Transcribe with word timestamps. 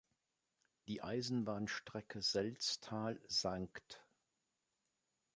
Die 0.87 1.03
Eisenbahnstrecke 1.03 2.23
Selzthal–St. 2.23 4.01